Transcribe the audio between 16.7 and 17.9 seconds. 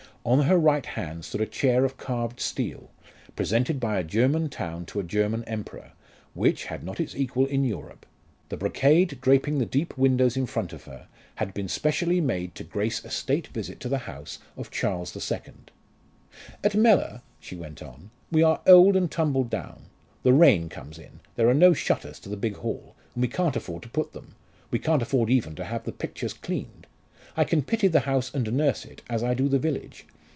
Mellor," she went